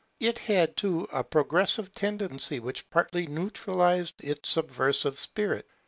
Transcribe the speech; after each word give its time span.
It 0.19 0.39
had, 0.39 0.75
too, 0.75 1.07
a 1.11 1.23
progressive 1.23 1.93
tendency, 1.93 2.59
which 2.59 2.89
partly 2.89 3.27
neutralized 3.27 4.23
its 4.23 4.49
subversive 4.49 5.19
spirit. 5.19 5.67